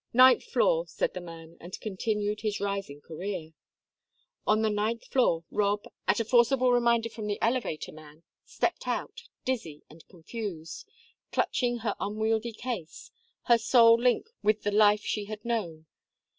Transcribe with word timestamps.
"Ninth 0.13 0.45
floor," 0.45 0.87
said 0.87 1.13
the 1.13 1.21
man, 1.21 1.57
and 1.61 1.79
continued 1.79 2.41
his 2.41 2.59
rising 2.59 3.01
career. 3.01 3.53
On 4.47 4.63
the 4.63 4.69
ninth 4.71 5.05
floor 5.05 5.43
Rob, 5.51 5.85
at 6.07 6.19
a 6.19 6.25
forcible 6.25 6.71
reminder 6.71 7.07
from 7.07 7.27
the 7.27 7.37
elevator 7.39 7.91
man, 7.91 8.23
stepped 8.43 8.87
out, 8.87 9.29
dizzy 9.45 9.83
and 9.91 10.03
confused, 10.07 10.87
clutching 11.31 11.77
her 11.77 11.93
unwieldy 11.99 12.51
case, 12.53 13.11
her 13.43 13.59
sole 13.59 13.95
link 14.01 14.25
with 14.41 14.63
the 14.63 14.71
life 14.71 15.01
she 15.05 15.25
had 15.25 15.45
known. 15.45 15.85